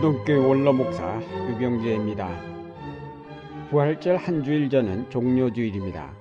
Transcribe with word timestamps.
안동교회 0.00 0.38
원로목사 0.38 1.20
유병재입니다. 1.50 2.26
부활절 3.68 4.16
한 4.16 4.42
주일 4.42 4.70
전은 4.70 5.10
종료주일입니다. 5.10 6.16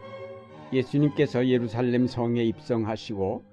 예수님께서 0.73 1.47
예루살렘 1.47 2.05
성에 2.05 2.43
입성하시고 2.43 3.45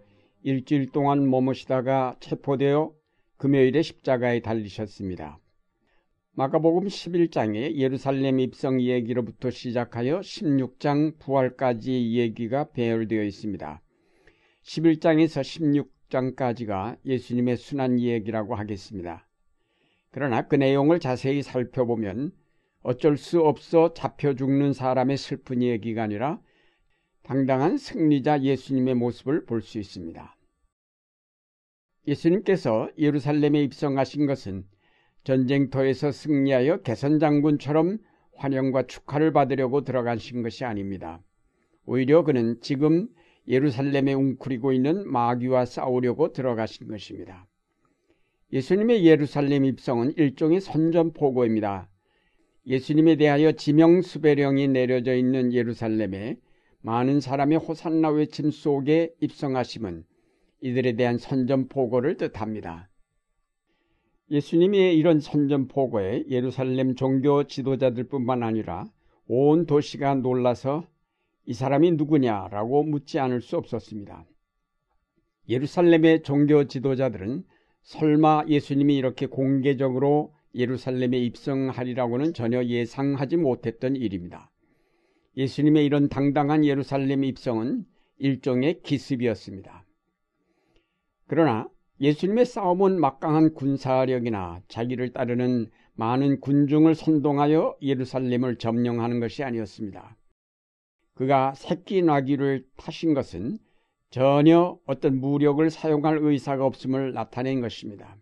일주일 0.43 0.91
동안 0.91 1.31
머무시다가 1.31 2.17
체포되어 2.19 2.93
금요일에 3.37 3.83
십자가에 3.83 4.41
달리셨습니다. 4.41 5.39
마가복음 6.33 6.89
11장의 6.89 7.77
예루살렘 7.77 8.41
입성 8.41 8.81
얘기로부터 8.81 9.51
시작하여 9.51 10.19
16장 10.19 11.21
부활까지 11.21 12.15
얘기가 12.19 12.71
배열되어 12.73 13.23
있습니다. 13.23 13.81
11장에서 14.65 15.87
16장까지가 16.11 16.97
예수님의 17.07 17.57
순환 17.59 18.01
얘기라고 18.01 18.57
하겠습니다. 18.57 19.26
그러나 20.17 20.49
그 20.49 20.57
내용을 20.57 20.99
자세히 20.99 21.43
살펴보면 21.43 22.33
어쩔 22.81 23.19
수 23.19 23.43
없어 23.43 23.93
잡혀 23.93 24.33
죽는 24.33 24.73
사람의 24.73 25.19
슬픈 25.19 25.63
얘기가 25.63 26.05
아니라 26.05 26.41
당당한 27.23 27.77
승리자 27.77 28.41
예수님의 28.41 28.95
모습을 28.95 29.45
볼 29.45 29.61
수 29.61 29.79
있습니다. 29.79 30.35
예수님께서 32.09 32.89
예루살렘에 32.97 33.63
입성하신 33.65 34.25
것은 34.25 34.65
전쟁터에서 35.25 36.13
승리하여 36.13 36.81
개선장군처럼 36.81 37.99
환영과 38.37 38.87
축하를 38.87 39.35
받으려고 39.35 39.85
들어가신 39.85 40.43
것이 40.43 40.65
아닙니다. 40.65 41.21
오히려 41.85 42.25
그는 42.25 42.59
지금 42.63 43.07
예루살렘에 43.49 44.15
웅크리고 44.15 44.73
있는 44.73 45.07
마귀와 45.13 45.67
싸우려고 45.67 46.33
들어가신 46.33 46.89
것입니다. 46.89 47.47
예수님의 48.53 49.05
예루살렘 49.05 49.65
입성은 49.65 50.15
일종의 50.17 50.61
선전포고입니다. 50.61 51.89
예수님에 52.67 53.17
대하여 53.17 53.53
지명수배령이 53.53 54.69
내려져 54.69 55.15
있는 55.15 55.53
예루살렘에 55.53 56.37
많은 56.81 57.21
사람의 57.21 57.59
호산나 57.59 58.11
외침 58.11 58.51
속에 58.51 59.13
입성하심은 59.21 60.05
이들에 60.61 60.93
대한 60.93 61.19
선전포고를 61.19 62.17
뜻합니다. 62.17 62.89
예수님의 64.31 64.97
이런 64.97 65.21
선전포고에 65.21 66.25
예루살렘 66.29 66.95
종교 66.95 67.45
지도자들뿐만 67.45 68.43
아니라 68.43 68.87
온 69.27 69.67
도시가 69.67 70.17
놀라서 70.17 70.87
이 71.47 71.53
사람이 71.53 71.93
누구냐라고 71.93 72.85
묻지 72.85 73.19
않을 73.19 73.41
수 73.41 73.57
없었습니다. 73.57 74.25
예루살렘의 75.49 76.23
종교 76.23 76.65
지도자들은 76.65 77.45
설마 77.87 78.47
예수님이 78.49 78.97
이렇게 78.97 79.27
공개적으로 79.27 80.35
예루살렘에 80.57 81.19
입성하리라고는 81.19 82.35
전혀 82.35 82.65
예상하지 82.65 83.37
못했던 83.37 83.95
일입니다. 83.95 84.51
예수님의 85.37 85.87
이런 85.87 86.09
당당한 86.09 86.65
예루살렘 86.65 87.23
입성은 87.23 87.85
일종의 88.19 88.83
기습이었습니다. 88.83 89.87
그러나 91.29 91.69
예수님의 92.01 92.47
싸움은 92.47 92.99
막강한 92.99 93.55
군사력이나 93.55 94.63
자기를 94.67 95.13
따르는 95.13 95.71
많은 95.95 96.41
군중을 96.41 96.97
선동하여 96.97 97.77
예루살렘을 97.83 98.57
점령하는 98.57 99.21
것이 99.21 99.45
아니었습니다. 99.45 100.17
그가 101.15 101.55
새끼 101.55 102.03
나귀를 102.03 102.67
타신 102.77 103.15
것은 103.15 103.59
전혀 104.11 104.79
어떤 104.87 105.21
무력을 105.21 105.69
사용할 105.69 106.19
의사가 106.21 106.65
없음을 106.65 107.13
나타낸 107.13 107.61
것입니다. 107.61 108.17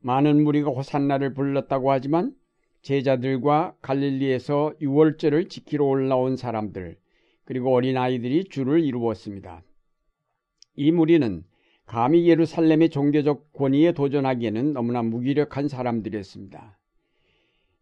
많은 0.00 0.42
무리가 0.44 0.70
호산나를 0.70 1.34
불렀다고 1.34 1.90
하지만 1.90 2.34
제자들과 2.82 3.76
갈릴리에서 3.82 4.74
유월절을 4.80 5.48
지키러 5.48 5.84
올라온 5.84 6.36
사람들 6.36 6.96
그리고 7.44 7.74
어린아이들이 7.74 8.44
줄을 8.44 8.82
이루었습니다. 8.82 9.62
이 10.76 10.92
무리는 10.92 11.44
감히 11.84 12.28
예루살렘의 12.28 12.88
종교적 12.90 13.52
권위에 13.52 13.92
도전하기에는 13.92 14.72
너무나 14.72 15.02
무기력한 15.02 15.68
사람들이었습니다. 15.68 16.78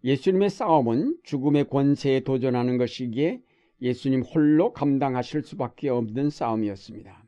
예수님의 0.05 0.51
싸움은 0.51 1.19
죽음의 1.23 1.69
권세에 1.69 2.21
도전하는 2.21 2.79
것이기에 2.79 3.43
예수님 3.81 4.23
홀로 4.23 4.73
감당하실 4.73 5.43
수밖에 5.43 5.89
없는 5.89 6.31
싸움이었습니다. 6.31 7.25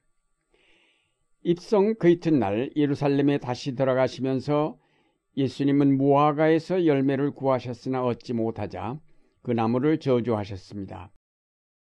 입성 1.42 1.94
그 1.94 2.08
이튿날 2.08 2.70
예루살렘에 2.76 3.38
다시 3.38 3.74
들어가시면서 3.74 4.78
예수님은 5.36 5.96
무화과에서 5.96 6.86
열매를 6.86 7.30
구하셨으나 7.30 8.04
얻지 8.04 8.34
못하자 8.34 9.00
그 9.42 9.52
나무를 9.52 9.98
저주하셨습니다. 9.98 11.10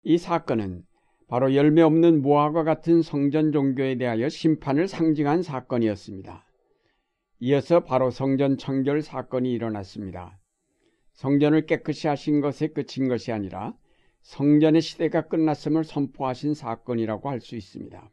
이 0.04 0.18
사건은 0.18 0.84
바로 1.28 1.54
열매 1.54 1.82
없는 1.82 2.22
무화과 2.22 2.64
같은 2.64 3.02
성전 3.02 3.52
종교에 3.52 3.98
대하여 3.98 4.30
심판을 4.30 4.88
상징한 4.88 5.42
사건이었습니다. 5.42 6.46
이어서 7.40 7.84
바로 7.84 8.12
성전 8.12 8.58
청결 8.58 9.02
사건이 9.02 9.52
일어났습니다. 9.52 10.40
성전을 11.14 11.66
깨끗이 11.66 12.08
하신 12.08 12.42
것에 12.42 12.68
그친 12.68 13.08
것이 13.08 13.32
아니라 13.32 13.74
성전의 14.26 14.82
시대가 14.82 15.22
끝났음을 15.28 15.84
선포하신 15.84 16.56
사건이라고 16.56 17.30
할 17.30 17.40
수 17.40 17.56
있습니다. 17.56 18.10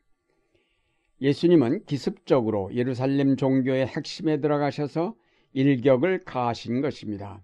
예수님은 1.22 1.84
기습적으로 1.86 2.70
예루살렘 2.74 3.36
종교의 3.36 3.86
핵심에 3.86 4.38
들어가셔서 4.38 5.14
일격을 5.54 6.20
가하신 6.24 6.82
것입니다. 6.82 7.42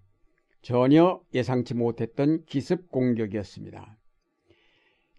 전혀 0.61 1.19
예상치 1.33 1.73
못했던 1.73 2.45
기습 2.45 2.91
공격이었습니다. 2.91 3.97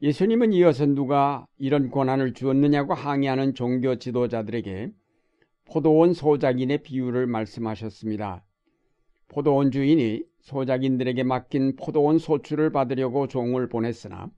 예수님은 0.03 0.53
이어서 0.53 0.87
누가 0.87 1.45
이런 1.59 1.91
권한을 1.91 2.35
주었느냐고 2.35 2.95
항의하는 2.95 3.55
종교 3.55 3.97
지도자들에게 3.97 4.93
포도원 5.65 6.13
소작인의 6.13 6.85
비유를 6.85 7.27
말씀하셨습니다. 7.27 8.45
포도원 9.31 9.71
주인이 9.71 10.25
소작인들에게 10.41 11.23
맡긴 11.23 11.77
포도원 11.77 12.19
소출을 12.19 12.73
받으려고 12.73 13.29
종을 13.29 13.69
보냈으나 13.69 14.29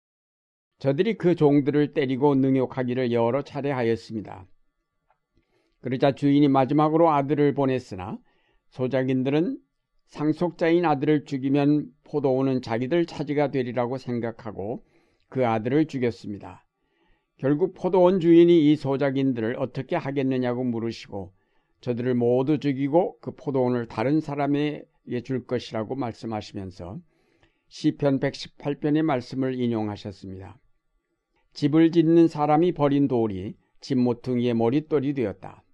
저들이 0.78 1.14
그 1.14 1.34
종들을 1.34 1.94
때리고 1.94 2.34
능욕하기를 2.34 3.10
여러 3.12 3.42
차례 3.42 3.70
하였습니다. 3.70 4.46
그러자 5.80 6.12
주인이 6.12 6.46
마지막으로 6.48 7.10
아들을 7.10 7.54
보냈으나 7.54 8.18
소작인들은 8.68 9.58
상속자인 10.06 10.84
아들을 10.84 11.24
죽이면 11.24 11.86
포도원은 12.04 12.60
자기들 12.60 13.06
차지가 13.06 13.50
되리라고 13.50 13.96
생각하고 13.96 14.84
그 15.30 15.46
아들을 15.46 15.86
죽였습니다. 15.86 16.66
결국 17.38 17.72
포도원 17.72 18.20
주인이 18.20 18.70
이 18.70 18.76
소작인들을 18.76 19.56
어떻게 19.58 19.96
하겠느냐고 19.96 20.64
물으시고 20.64 21.32
저들을 21.82 22.14
모두 22.14 22.58
죽이고 22.58 23.18
그 23.20 23.32
포도원을 23.32 23.86
다른 23.86 24.20
사람에게 24.20 25.20
줄 25.24 25.44
것이라고 25.46 25.96
말씀하시면서 25.96 27.00
시편 27.68 28.20
118편의 28.20 29.02
말씀을 29.02 29.58
인용하셨습니다. 29.60 30.58
집을 31.54 31.90
짓는 31.90 32.28
사람이 32.28 32.72
버린 32.72 33.08
돌이 33.08 33.56
집 33.80 33.98
모퉁이의 33.98 34.54
머릿돌이 34.54 35.12
되었다. 35.12 35.64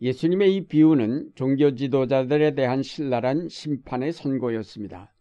예수님의 0.00 0.56
이 0.56 0.66
비유는 0.66 1.32
종교 1.34 1.74
지도자들에 1.74 2.54
대한 2.54 2.82
신랄한 2.82 3.50
심판의 3.50 4.12
선고였습니다. 4.12 5.12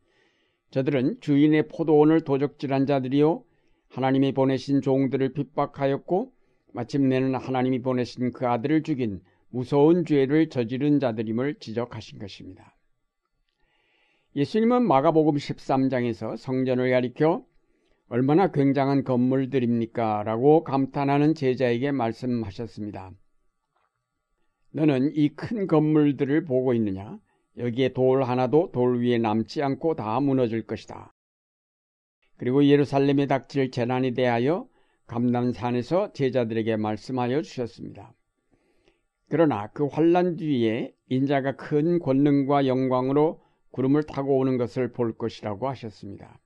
저들은 0.72 1.20
주인의 1.20 1.68
포도원을 1.68 2.22
도적질한 2.22 2.86
자들이요 2.86 3.44
하나님이 3.90 4.32
보내신 4.32 4.82
종들을 4.82 5.34
핍박하였고 5.34 6.32
마침내는 6.74 7.36
하나님이 7.36 7.82
보내신 7.82 8.32
그 8.32 8.48
아들을 8.48 8.84
죽인 8.84 9.20
무서운 9.52 10.06
죄를 10.06 10.50
저지른 10.50 11.00
자들임을 11.00 11.56
지적하신 11.60 12.20
것입니다. 12.20 12.76
예수님은 14.36 14.84
마가복음 14.88 15.36
13장에서 15.36 16.38
성전을 16.38 16.90
가리켜 16.90 17.46
얼마나 18.08 18.52
굉장한 18.52 19.04
건물들입니까? 19.04 20.24
라고 20.24 20.64
감탄하는 20.64 21.36
제자에게 21.36 21.92
말씀하셨습니다. 21.92 23.12
너는 24.72 25.12
이 25.16 25.30
큰 25.30 25.68
건물들을 25.68 26.46
보고 26.46 26.74
있느냐? 26.74 27.20
여기에 27.58 27.90
돌 27.90 28.24
하나도 28.24 28.72
돌 28.72 29.02
위에 29.02 29.18
남지 29.18 29.62
않고 29.62 29.96
다 29.96 30.20
무너질 30.22 30.66
것이다. 30.66 31.14
그리고 32.38 32.66
예루살렘에 32.66 33.28
닥칠 33.28 33.70
재난에 33.72 34.12
대하여 34.12 34.68
감남산에서 35.08 36.14
제자들에게 36.14 36.78
말씀하여 36.78 37.42
주셨습니다. 37.42 38.14
그러나 39.32 39.68
그 39.68 39.86
환란 39.86 40.36
뒤에 40.36 40.94
인자가 41.08 41.56
큰 41.56 42.00
권능과 42.00 42.68
영광으로 42.68 43.40
구름을 43.72 44.04
타고 44.04 44.38
오는 44.38 44.58
것을 44.58 44.92
볼 44.92 45.18
것이라고 45.18 45.70
하셨습니다. 45.70 46.38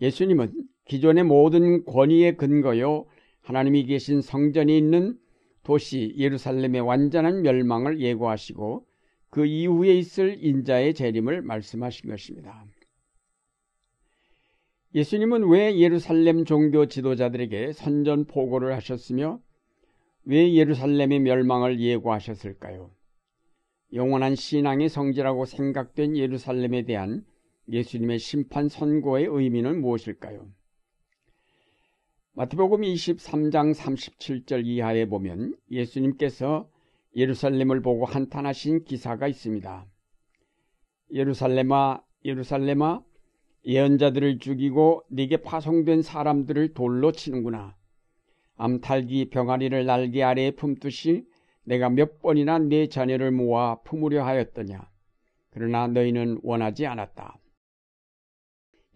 예수님은 0.00 0.52
기존의 0.84 1.24
모든 1.24 1.84
권위의 1.84 2.36
근거요 2.36 3.06
하나님이 3.40 3.86
계신 3.86 4.20
성전이 4.20 4.78
있는 4.78 5.18
도시 5.64 6.14
예루살렘의 6.16 6.82
완전한 6.82 7.42
멸망을 7.42 8.00
예고하시고 8.00 8.86
그 9.30 9.44
이후에 9.44 9.92
있을 9.94 10.36
인자의 10.38 10.94
재림을 10.94 11.42
말씀하신 11.42 12.10
것입니다. 12.10 12.64
예수님은 14.94 15.48
왜 15.48 15.76
예루살렘 15.80 16.44
종교 16.44 16.86
지도자들에게 16.86 17.72
선전 17.72 18.26
보고를 18.26 18.72
하셨으며 18.74 19.40
왜 20.24 20.54
예루살렘의 20.54 21.20
멸망을 21.20 21.80
예고하셨을까요? 21.80 22.90
영원한 23.92 24.34
신앙의 24.36 24.88
성지라고 24.88 25.44
생각된 25.44 26.16
예루살렘에 26.16 26.82
대한 26.82 27.24
예수님의 27.68 28.18
심판 28.18 28.68
선고의 28.68 29.26
의미는 29.26 29.80
무엇일까요? 29.80 30.46
마태복음 32.34 32.80
23장 32.80 33.74
37절 33.74 34.64
이하에 34.64 35.06
보면 35.06 35.56
예수님께서 35.70 36.70
예루살렘을 37.14 37.82
보고 37.82 38.06
한탄하신 38.06 38.84
기사가 38.84 39.28
있습니다. 39.28 39.86
예루살렘아 41.12 42.00
예루살렘아 42.24 43.02
예언자들을 43.66 44.38
죽이고 44.38 45.02
네게 45.10 45.38
파송된 45.38 46.02
사람들을 46.02 46.72
돌로 46.72 47.12
치는구나. 47.12 47.76
암탈기 48.56 49.30
병아리를 49.30 49.84
날개 49.86 50.22
아래에 50.22 50.52
품듯이 50.52 51.24
내가 51.64 51.88
몇 51.88 52.20
번이나 52.20 52.58
네 52.58 52.88
자녀를 52.88 53.30
모아 53.30 53.80
품으려 53.82 54.24
하였더냐. 54.24 54.88
그러나 55.50 55.86
너희는 55.86 56.40
원하지 56.42 56.86
않았다. 56.86 57.38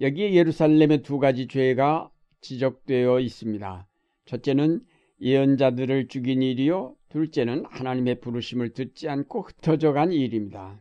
여기에 0.00 0.35
예루살렘의 0.35 1.03
두 1.03 1.19
가지 1.19 1.49
죄가 1.49 2.11
지적되어 2.41 3.20
있습니다. 3.20 3.88
첫째는 4.26 4.85
예언자들을 5.20 6.09
죽인 6.09 6.43
일이요. 6.43 6.94
둘째는 7.09 7.64
하나님의 7.67 8.20
부르심을 8.20 8.75
듣지 8.75 9.09
않고 9.09 9.43
흩어져 9.43 9.93
간 9.93 10.12
일입니다. 10.12 10.79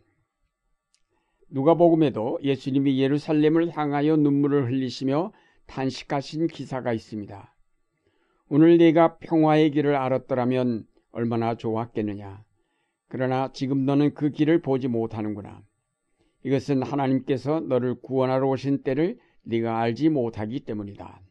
누가복음에도 1.50 2.40
예수님이 2.44 3.00
예루살렘을 3.00 3.78
향하여 3.78 4.18
눈물을 4.18 4.68
흘리시며 4.68 5.32
탄식하신 5.68 6.48
기사가 6.48 6.92
있습니다. 6.92 7.55
오늘 8.50 8.78
내가 8.78 9.18
평화의 9.18 9.72
길을 9.72 9.96
알았더라면 9.96 10.86
얼마나 11.12 11.56
좋았겠느냐. 11.56 12.44
그러나 13.08 13.52
지금 13.54 13.86
너는 13.86 14.14
그 14.14 14.30
길을 14.30 14.62
보지 14.62 14.88
못하는구나. 14.88 15.64
이것은 16.44 16.84
하나님께서 16.84 17.62
너를 17.62 17.96
구원하러 18.02 18.48
오신 18.48 18.84
때를 18.84 19.18
네가 19.44 19.80
알지 19.80 20.10
못하기 20.10 20.60
때문이다. 20.62 21.22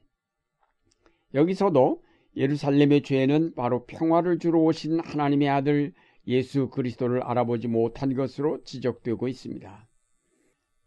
여기서도 1.34 2.02
예루살렘의 2.36 3.02
죄는 3.02 3.54
바로 3.54 3.86
평화를 3.86 4.38
주러 4.38 4.58
오신 4.60 5.00
하나님의 5.00 5.48
아들 5.48 5.92
예수 6.26 6.68
그리스도를 6.68 7.22
알아보지 7.22 7.68
못한 7.68 8.14
것으로 8.14 8.62
지적되고 8.64 9.28
있습니다. 9.28 9.88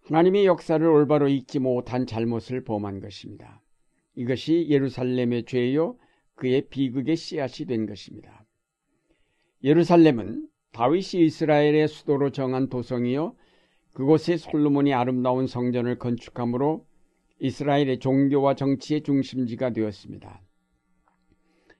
하나님의 0.04 0.46
역사를 0.46 0.86
올바로 0.86 1.28
읽지 1.28 1.60
못한 1.60 2.06
잘못을 2.06 2.64
범한 2.64 3.00
것입니다. 3.00 3.62
이것이 4.16 4.68
예루살렘의 4.70 5.46
죄요 5.46 5.98
그의 6.38 6.70
비극의 6.70 7.18
씨앗이 7.18 7.68
된 7.68 7.86
것입니다. 7.86 8.46
예루살렘은 9.64 10.48
다윗이 10.72 11.26
이스라엘의 11.26 11.88
수도로 11.88 12.30
정한 12.30 12.70
도성이요 12.70 13.36
그곳에 13.94 14.38
솔로몬이 14.38 14.94
아름다운 14.94 15.48
성전을 15.48 15.98
건축함으로 15.98 16.86
이스라엘의 17.40 18.00
종교와 18.00 18.54
정치의 18.56 19.02
중심지가 19.02 19.74
되었습니다. 19.74 20.42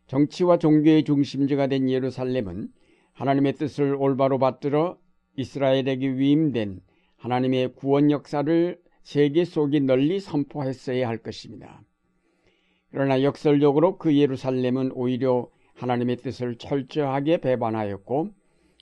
정치와 0.08 0.58
종교의 0.58 1.04
중심지가 1.04 1.68
된 1.68 1.90
예루살렘은 1.90 2.70
하나님의 3.14 3.54
뜻을 3.54 3.96
올바로 3.96 4.40
받들어 4.40 4.98
이스라엘에게 5.36 6.18
위임된 6.18 6.82
하나님의 7.18 7.74
구원 7.76 8.10
역사를 8.10 8.80
세계 9.04 9.46
속에 9.46 9.80
널리 9.80 10.20
선포했어야 10.20 11.08
할 11.08 11.18
것입니다. 11.20 11.84
그러나 12.92 13.22
역설적으로 13.22 13.98
그 13.98 14.16
예루살렘은 14.16 14.92
오히려 14.94 15.50
하나님의 15.76 16.18
뜻을 16.18 16.58
철저하게 16.58 17.38
배반하였고 17.38 18.30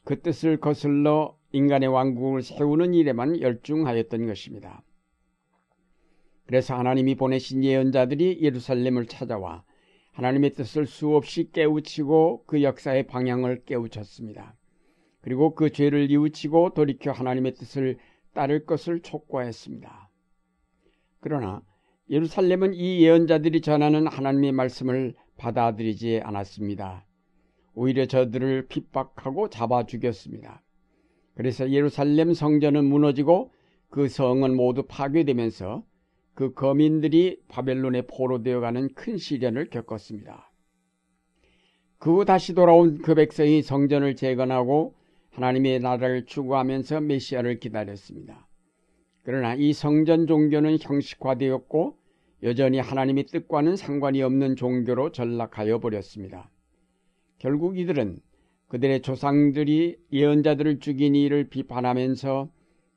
그 0.04 0.22
뜻을 0.22 0.58
거슬러 0.58 1.38
인간의 1.52 1.90
왕국을 1.90 2.42
세우는 2.42 2.94
일에만 2.94 3.42
열중하였던 3.42 4.28
것입니다. 4.28 4.84
그래서 6.46 6.76
하나님이 6.76 7.16
보내신 7.16 7.64
예언자들이 7.64 8.40
예루살렘을 8.42 9.08
찾아와 9.08 9.64
하나님의 10.12 10.52
뜻을 10.52 10.86
수없이 10.86 11.52
깨우치고 11.52 12.44
그 12.46 12.62
역사의 12.62 13.08
방향을 13.08 13.64
깨우쳤습니다. 13.66 14.56
그리고 15.22 15.56
그 15.56 15.72
죄를 15.72 16.08
뉘우치고 16.08 16.76
돌이켜 16.76 17.12
하나님의 17.12 17.56
뜻을 17.56 17.98
따를 18.34 18.66
것을 18.66 19.02
촉구했습니다. 19.02 20.10
그러나 21.20 21.64
예루살렘은 22.10 22.74
이 22.74 23.02
예언자들이 23.02 23.62
전하는 23.62 24.08
하나님의 24.08 24.52
말씀을 24.52 25.16
받아들이지 25.38 26.22
않았습니다. 26.24 27.06
오히려 27.74 28.06
저들을 28.06 28.68
핍박하고 28.68 29.50
잡아 29.50 29.86
죽였습니다. 29.86 30.62
그래서 31.36 31.70
예루살렘 31.72 32.34
성전은 32.34 32.86
무너지고 32.86 33.52
그 33.90 34.08
성은 34.08 34.56
모두 34.56 34.84
파괴되면서 34.84 35.84
그 36.34 36.54
거민들이 36.54 37.42
바벨론에 37.48 38.04
포로되어 38.04 38.60
가는 38.60 38.94
큰 38.94 39.18
시련을 39.18 39.70
겪었습니다. 39.70 40.52
그 41.98 42.12
후 42.12 42.26
다시 42.26 42.54
돌아온 42.54 43.00
그 43.00 43.16
백성이 43.16 43.62
성전을 43.62 44.16
재건하고 44.16 44.96
하나님의 45.32 45.80
나라를 45.80 46.26
추구하면서 46.26 47.02
메시아를 47.02 47.60
기다렸습니다. 47.60 48.48
그러나 49.26 49.56
이 49.56 49.74
성전 49.74 50.28
종교는 50.28 50.78
형식화되었고 50.80 51.98
여전히 52.44 52.78
하나님의 52.78 53.26
뜻과는 53.26 53.76
상관이 53.76 54.22
없는 54.22 54.56
종교로 54.56 55.12
전락하여 55.12 55.80
버렸습니다. 55.80 56.52
결국 57.40 57.80
이들은 57.80 58.20
그들의 58.68 59.02
조상들이 59.02 59.98
예언자들을 60.12 60.80
죽인 60.80 61.16
일을 61.16 61.50
비판하면서 61.50 62.52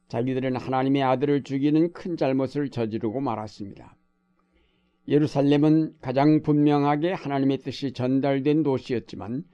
자기들은 0.08 0.56
하나님의 0.56 1.02
아들을 1.02 1.44
죽이는 1.44 1.92
큰 1.92 2.18
잘못을 2.18 2.68
저지르고 2.68 3.20
말았습니다. 3.20 3.96
예루살렘은 5.08 5.94
가장 6.02 6.42
분명하게 6.42 7.12
하나님의 7.12 7.58
뜻이 7.58 7.92
전달된 7.92 8.64
도시였지만 8.64 9.44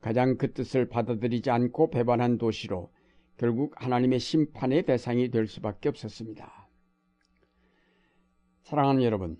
가장 0.00 0.36
그 0.36 0.52
뜻을 0.52 0.88
받아들이지 0.88 1.50
않고 1.50 1.90
배반한 1.90 2.38
도시로 2.38 2.90
결국 3.40 3.72
하나님의 3.82 4.18
심판의 4.18 4.82
대상이 4.82 5.30
될 5.30 5.46
수밖에 5.46 5.88
없었습니다. 5.88 6.68
사랑하는 8.60 9.02
여러분, 9.02 9.38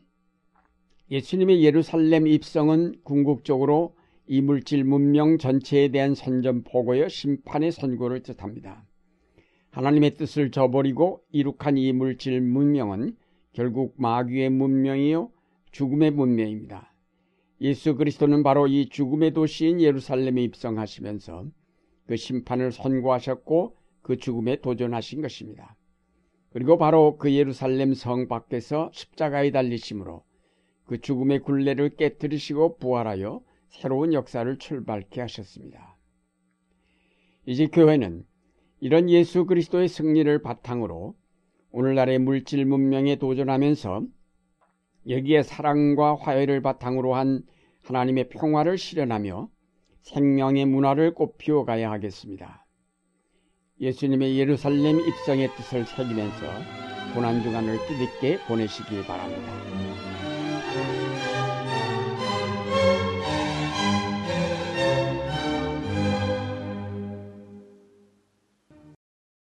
예수님의 1.11 1.63
예루살렘 1.63 2.27
입성은 2.27 3.03
궁극적으로 3.05 3.95
이물질 4.27 4.85
문명 4.85 5.37
전체에 5.37 5.89
대한 5.89 6.15
선전포고여 6.15 7.09
심판의 7.09 7.73
선고를 7.73 8.23
뜻합니다. 8.23 8.87
하나님의 9.69 10.15
뜻을 10.15 10.51
저버리고 10.51 11.23
이룩한 11.33 11.77
이물질 11.77 12.41
문명은 12.41 13.19
결국 13.53 13.97
마귀의 13.99 14.49
문명이요 14.49 15.31
죽음의 15.73 16.13
문명입니다. 16.13 16.95
예수 17.61 17.97
그리스도는 17.97 18.45
바로 18.45 18.67
이 18.67 18.89
죽음의 18.89 19.35
도시인 19.35 19.83
예루살렘에 19.83 20.43
입성하시면서 20.45 21.45
그 22.07 22.17
심판을 22.17 22.73
선고하셨고 22.73 23.80
그 24.03 24.17
죽음에 24.17 24.61
도전하신 24.61 25.23
것입니다. 25.23 25.77
그리고 26.51 26.79
바로 26.79 27.17
그 27.17 27.33
예루살렘 27.33 27.95
성 27.95 28.27
밖에서 28.29 28.91
십자가에 28.93 29.51
달리심으로 29.51 30.25
그 30.85 31.01
죽음의 31.01 31.41
굴레를 31.41 31.97
깨뜨리시고 31.97 32.79
부활하여 32.79 33.43
새로운 33.69 34.13
역사를 34.13 34.59
출발케 34.59 35.21
하셨습니다. 35.21 35.97
이제 37.47 37.67
교회는 37.67 38.25
이런 38.81 39.09
예수 39.09 39.47
그리스도의 39.47 39.89
승리를 39.89 40.43
바탕으로 40.43 41.15
오늘날의 41.71 42.19
물질 42.19 42.65
문명에 42.65 43.17
도전하면서 43.17 44.03
여기에 45.09 45.45
사랑과 45.45 46.17
화해를 46.17 46.61
바탕으로 46.63 47.15
한 47.15 47.43
하나님의 47.83 48.29
평화를 48.29 48.77
실현하며 48.77 49.49
생명의 50.03 50.67
문화를 50.67 51.15
꽃피워 51.15 51.65
가야 51.65 51.91
하겠습니다. 51.91 52.67
예수님의 53.81 54.39
예루살렘 54.39 55.01
입성의 55.01 55.55
뜻을 55.57 55.87
새기면서 55.87 56.47
고난주간을 57.15 57.79
뜻있게 57.87 58.39
보내시기 58.47 59.03
바랍니다. 59.05 59.80